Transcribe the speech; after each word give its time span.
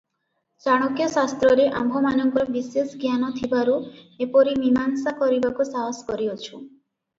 ଚାଣକ୍ୟ 0.65 1.05
ଶାସ୍ତ୍ରରେ 1.15 1.67
ଆମ୍ଭମାନଙ୍କର 1.81 2.55
ବିଶେଷ 2.55 2.97
ଜ୍ଞାନ 3.05 3.31
ଥିବାରୁ 3.37 3.77
ଏପରି 4.29 4.57
ମୀମାଂସା 4.65 5.17
କରିବାକୁ 5.23 5.71
ସାହସ 5.73 6.05
କରିଅଛୁଁ। 6.13 6.53